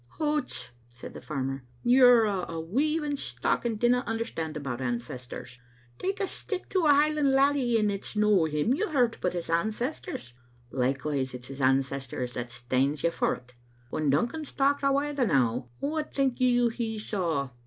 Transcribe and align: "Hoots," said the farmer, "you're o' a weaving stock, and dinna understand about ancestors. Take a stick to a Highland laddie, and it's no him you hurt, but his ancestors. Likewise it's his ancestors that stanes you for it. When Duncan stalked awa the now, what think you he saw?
"Hoots," 0.17 0.71
said 0.89 1.13
the 1.13 1.21
farmer, 1.21 1.63
"you're 1.83 2.25
o' 2.25 2.43
a 2.49 2.59
weaving 2.59 3.17
stock, 3.17 3.65
and 3.65 3.79
dinna 3.79 4.03
understand 4.07 4.57
about 4.57 4.81
ancestors. 4.81 5.59
Take 5.99 6.19
a 6.19 6.25
stick 6.25 6.67
to 6.69 6.87
a 6.87 6.89
Highland 6.89 7.33
laddie, 7.33 7.77
and 7.77 7.91
it's 7.91 8.15
no 8.15 8.45
him 8.45 8.73
you 8.73 8.89
hurt, 8.89 9.19
but 9.21 9.33
his 9.33 9.47
ancestors. 9.47 10.33
Likewise 10.71 11.35
it's 11.35 11.49
his 11.49 11.61
ancestors 11.61 12.33
that 12.33 12.49
stanes 12.49 13.03
you 13.03 13.11
for 13.11 13.35
it. 13.35 13.53
When 13.91 14.09
Duncan 14.09 14.43
stalked 14.43 14.83
awa 14.83 15.13
the 15.13 15.27
now, 15.27 15.69
what 15.79 16.15
think 16.15 16.39
you 16.41 16.69
he 16.69 16.97
saw? 16.97 17.51